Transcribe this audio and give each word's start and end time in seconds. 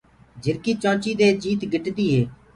جھرڪي 0.43 0.71
چونچي 0.81 1.11
دي 1.19 1.27
جيت 1.41 1.61
گِٽدي 1.73 2.05
هي۔ 2.13 2.23